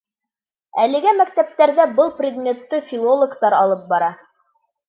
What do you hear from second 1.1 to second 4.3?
мәктәптәрҙә был предметты филологтар алып бара.